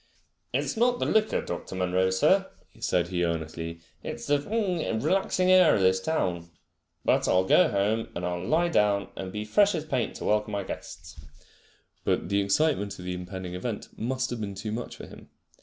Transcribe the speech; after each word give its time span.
It's 0.51 0.75
not 0.75 0.97
the 0.97 1.05
liquor, 1.05 1.43
Dr. 1.43 1.75
Munro, 1.75 2.09
sir," 2.09 2.49
said 2.79 3.09
he 3.09 3.23
earnestly. 3.23 3.81
It's 4.01 4.25
the 4.25 4.41
relaxing 4.41 5.51
air 5.51 5.75
of 5.75 5.81
this 5.81 6.01
town. 6.01 6.49
But 7.05 7.27
I'll 7.27 7.43
go 7.43 7.69
home 7.69 8.07
and 8.15 8.25
lie 8.49 8.63
I'll 8.65 8.71
down, 8.71 9.09
and 9.15 9.31
be 9.31 9.43
as 9.43 9.49
fresh 9.49 9.75
as 9.75 9.85
paint 9.85 10.15
to 10.15 10.25
welcome 10.25 10.53
my 10.53 10.63
guests." 10.63 11.21
But 12.03 12.29
the 12.29 12.41
excitement 12.41 12.97
of 12.97 13.05
the 13.05 13.13
impending 13.13 13.53
event 13.53 13.89
must 13.95 14.31
have 14.31 14.41
been 14.41 14.55
too 14.55 14.71
much 14.71 14.95
for 14.95 15.05
him. 15.05 15.29